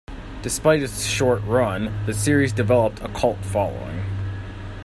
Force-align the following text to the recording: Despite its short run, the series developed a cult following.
Despite 0.41 0.81
its 0.81 1.05
short 1.05 1.43
run, 1.43 1.93
the 2.07 2.13
series 2.15 2.51
developed 2.51 3.01
a 3.01 3.09
cult 3.09 3.37
following. 3.45 4.01